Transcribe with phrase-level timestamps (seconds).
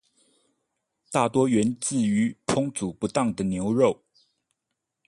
[1.11, 4.01] 大多源自於烹煮不當的牛肉